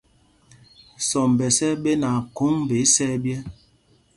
[1.07, 3.39] Sɔmbɛs ɛ́ ɛ́ ɓenaa khôŋ ɓɛ isɛ̄ɛ̄ ɓyɛ̄.